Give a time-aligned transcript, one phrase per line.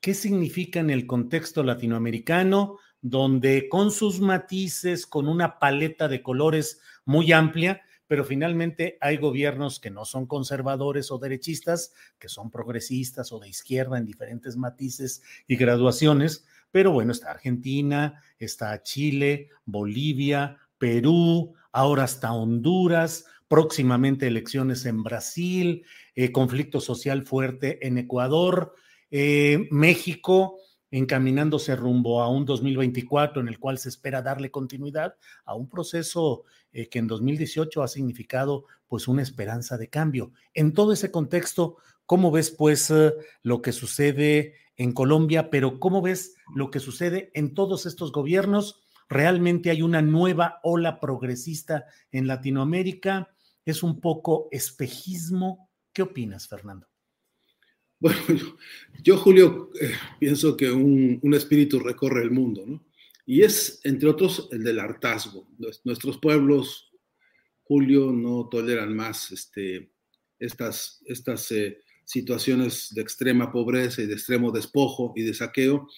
[0.00, 6.80] ¿Qué significa en el contexto latinoamericano, donde con sus matices, con una paleta de colores
[7.04, 13.32] muy amplia, pero finalmente hay gobiernos que no son conservadores o derechistas, que son progresistas
[13.32, 20.58] o de izquierda en diferentes matices y graduaciones, pero bueno, está Argentina, está Chile, Bolivia,
[20.78, 25.84] Perú, ahora hasta Honduras, próximamente elecciones en Brasil,
[26.14, 28.74] eh, conflicto social fuerte en Ecuador,
[29.12, 30.56] eh, México
[30.90, 36.44] encaminándose rumbo a un 2024 en el cual se espera darle continuidad a un proceso
[36.72, 40.32] eh, que en 2018 ha significado pues una esperanza de cambio.
[40.54, 46.00] En todo ese contexto, ¿cómo ves pues eh, lo que sucede en Colombia, pero cómo
[46.00, 48.82] ves lo que sucede en todos estos gobiernos?
[49.10, 53.28] ¿Realmente hay una nueva ola progresista en Latinoamérica?
[53.66, 55.70] ¿Es un poco espejismo?
[55.92, 56.91] ¿Qué opinas, Fernando?
[58.02, 58.18] Bueno,
[59.04, 62.84] yo, Julio, eh, pienso que un, espíritu recorre el mundo, ¿no?
[63.24, 65.46] Y es, entre otros, el del hartazgo.
[65.84, 66.90] Nuestros pueblos,
[67.62, 69.92] Julio, no toleran más este,
[70.40, 75.88] estas, estas eh, situaciones de extrema pobreza y de extremo despojo y de saqueo,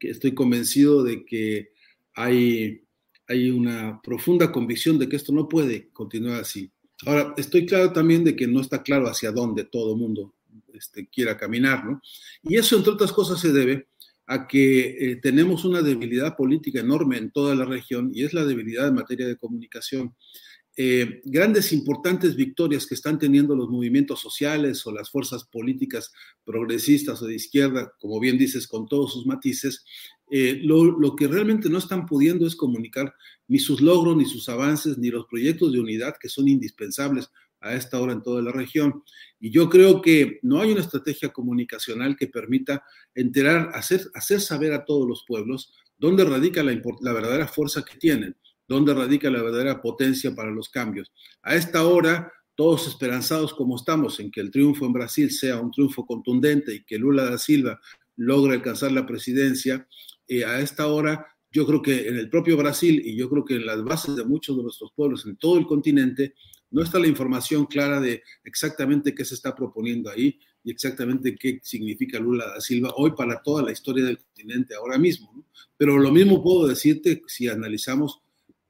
[0.00, 1.70] que estoy convencido de que
[2.14, 2.82] hay,
[3.28, 6.72] hay una profunda convicción de que esto no puede continuar así.
[7.06, 10.34] Ahora, estoy claro también de que no está claro hacia dónde todo el mundo
[10.74, 12.00] este, quiera caminar, ¿no?
[12.42, 13.88] Y eso, entre otras cosas, se debe
[14.26, 18.44] a que eh, tenemos una debilidad política enorme en toda la región y es la
[18.44, 20.14] debilidad en materia de comunicación.
[20.74, 26.10] Eh, grandes, importantes victorias que están teniendo los movimientos sociales o las fuerzas políticas
[26.44, 29.84] progresistas o de izquierda, como bien dices, con todos sus matices,
[30.30, 33.14] eh, lo, lo, que realmente no están pudiendo es comunicar
[33.48, 37.28] ni sus logros, ni sus avances, ni los proyectos de unidad que son indispensables
[37.62, 39.02] a esta hora en toda la región.
[39.40, 42.84] Y yo creo que no hay una estrategia comunicacional que permita
[43.14, 47.96] enterar, hacer, hacer saber a todos los pueblos dónde radica la, la verdadera fuerza que
[47.96, 48.36] tienen,
[48.68, 51.12] dónde radica la verdadera potencia para los cambios.
[51.42, 55.70] A esta hora, todos esperanzados como estamos en que el triunfo en Brasil sea un
[55.70, 57.80] triunfo contundente y que Lula da Silva
[58.16, 59.86] logre alcanzar la presidencia,
[60.28, 63.56] eh, a esta hora yo creo que en el propio Brasil y yo creo que
[63.56, 66.34] en las bases de muchos de nuestros pueblos en todo el continente,
[66.72, 71.60] no está la información clara de exactamente qué se está proponiendo ahí y exactamente qué
[71.62, 75.44] significa Lula da Silva hoy para toda la historia del continente ahora mismo.
[75.76, 78.20] Pero lo mismo puedo decirte si analizamos,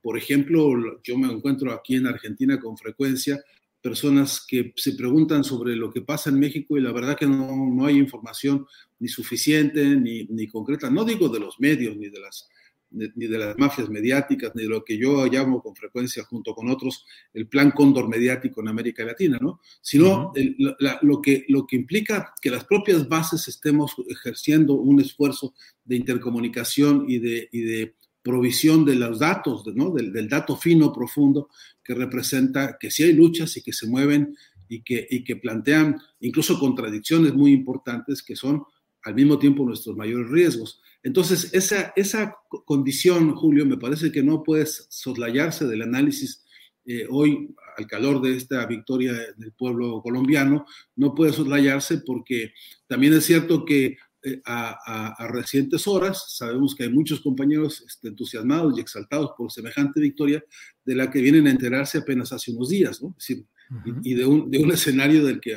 [0.01, 3.43] por ejemplo, yo me encuentro aquí en Argentina con frecuencia
[3.83, 7.69] personas que se preguntan sobre lo que pasa en México y la verdad que no,
[7.69, 8.65] no hay información
[9.01, 12.49] ni suficiente ni, ni concreta, no digo de los medios ni de las
[12.93, 16.69] ni de las mafias mediáticas, ni de lo que yo llamo con frecuencia junto con
[16.69, 19.61] otros el plan cóndor mediático en América Latina, ¿no?
[19.81, 20.33] Sino
[21.03, 25.55] lo, que, lo que implica que las propias bases estemos ejerciendo un esfuerzo
[25.85, 29.91] de intercomunicación y de, y de provisión de los datos, ¿no?
[29.91, 31.49] Del, del, dato fino, profundo,
[31.83, 34.37] que representa que sí hay luchas y que se mueven
[34.69, 38.63] y que, y que plantean incluso contradicciones muy importantes que son
[39.05, 40.81] al mismo tiempo nuestros mayores riesgos.
[41.03, 46.45] Entonces, esa, esa condición, Julio, me parece que no puede soslayarse del análisis
[46.85, 50.67] eh, hoy, al calor de esta victoria del pueblo colombiano,
[50.97, 52.53] no puede soslayarse porque
[52.89, 58.77] también es cierto que eh, a, recientes horas sabemos que hay muchos compañeros este, entusiasmados
[58.77, 60.45] y exaltados por semejante victoria
[60.85, 63.17] de la que vienen a enterarse apenas hace unos días, ¿no?
[64.03, 65.57] y, de, un, de un escenario del que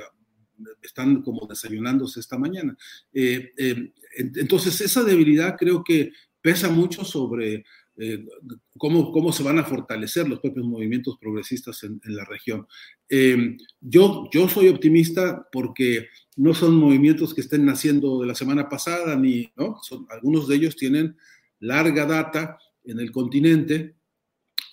[0.82, 2.78] están como desayunándose esta mañana.
[3.14, 6.12] Eh, eh, entonces, esa debilidad creo que
[6.42, 7.66] pesa mucho sobre,
[7.98, 8.26] eh,
[8.78, 12.68] cómo, cómo se van a fortalecer los propios movimientos progresistas en, la región.
[13.82, 16.08] Yo, yo soy optimista porque
[16.38, 19.52] no son movimientos que estén naciendo de la semana pasada, ni.
[19.82, 21.18] Son, algunos de ellos tienen
[21.60, 23.96] larga data en el continente.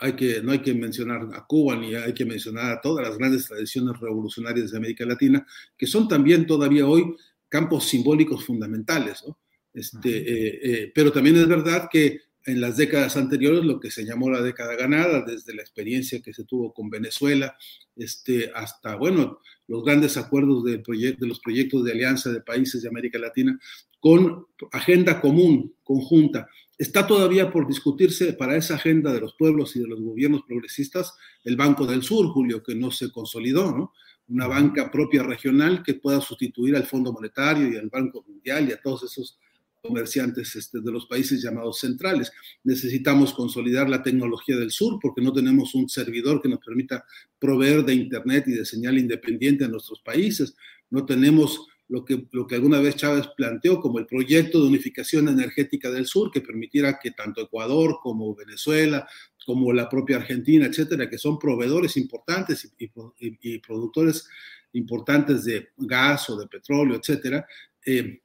[0.02, 3.16] Hay que, no hay que mencionar a Cuba ni hay que mencionar a todas las
[3.16, 5.46] grandes tradiciones revolucionarias de América Latina,
[5.76, 7.14] que son también todavía hoy
[7.48, 9.22] campos simbólicos fundamentales.
[9.26, 9.38] ¿no?
[9.72, 14.42] Este, pero también es verdad que en las décadas anteriores, lo que se llamó la
[14.42, 17.56] década ganada, desde la experiencia que se tuvo con Venezuela,
[17.96, 19.38] este, hasta, bueno,
[19.68, 23.58] los grandes acuerdos de, de los proyectos de alianza de países de América Latina,
[24.00, 26.48] con agenda común, conjunta.
[26.82, 31.14] Está todavía por discutirse para esa agenda de los pueblos y de los gobiernos progresistas
[31.44, 33.92] el Banco del Sur, Julio, que no se consolidó, ¿no?
[34.26, 38.72] Una banca propia regional que pueda sustituir al Fondo Monetario y al Banco Mundial y
[38.72, 39.38] a todos esos
[39.80, 42.32] comerciantes este, de los países llamados centrales.
[42.64, 47.04] Necesitamos consolidar la tecnología del sur porque no tenemos un servidor que nos permita
[47.38, 50.56] proveer de Internet y de señal independiente a nuestros países.
[50.90, 55.28] No tenemos lo que, lo que alguna vez Chávez planteó como el proyecto de unificación
[55.28, 59.06] energética del sur que permitiera que tanto Ecuador como Venezuela,
[59.44, 64.28] como la propia Argentina, etcétera, que son proveedores importantes y, productores
[64.72, 67.46] importantes de gas o de petróleo, etcétera,
[67.84, 68.20] eh,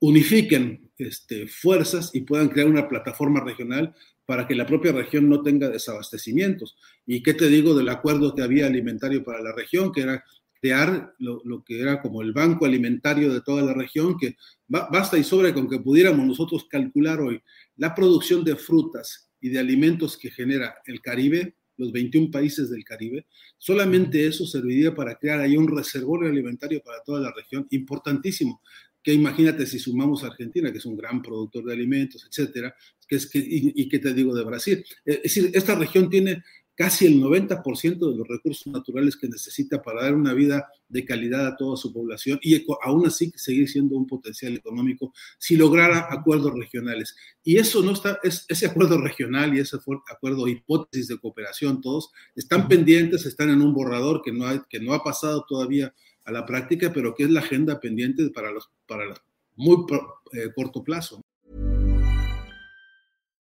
[0.00, 3.94] unifiquen este, fuerzas y puedan crear una plataforma regional
[4.24, 6.76] para que la propia región no tenga desabastecimientos.
[7.06, 10.24] ¿Y qué te digo del acuerdo que había alimentario para la región, que era
[10.62, 14.36] crear lo, que era como el banco alimentario de toda la región, que
[14.68, 17.42] basta y sobra con que pudiéramos nosotros calcular hoy
[17.76, 22.84] la producción de frutas y de alimentos que genera el Caribe, los 21 países del
[22.84, 23.26] Caribe,
[23.58, 28.62] solamente eso serviría para crear ahí un reservorio alimentario para toda la región, importantísimo
[29.02, 32.72] que imagínate si sumamos a Argentina, que es un gran productor de alimentos, etcétera,
[33.08, 34.84] que es que, y, qué te digo de Brasil.
[35.04, 36.44] Eh, es decir, esta región tiene
[36.74, 41.46] casi el 90% de los recursos naturales que necesita para dar una vida de calidad
[41.46, 46.54] a toda su población y aún así seguir siendo un potencial económico si lograra acuerdos
[46.54, 47.14] regionales.
[47.42, 49.76] Y eso no está, es, ese acuerdo regional y ese
[50.10, 54.80] acuerdo hipótesis de cooperación, todos están pendientes, están en un borrador que no, hay, que
[54.80, 58.70] no ha pasado todavía a la práctica, pero que es la agenda pendiente para los
[58.86, 59.20] para los
[59.56, 59.84] muy
[60.32, 61.20] eh, corto plazo.